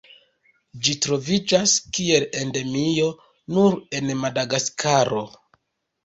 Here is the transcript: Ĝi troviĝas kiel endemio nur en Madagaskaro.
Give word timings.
Ĝi 0.85 0.93
troviĝas 1.05 1.73
kiel 1.97 2.23
endemio 2.39 3.09
nur 3.57 3.77
en 3.99 4.09
Madagaskaro. 4.23 5.21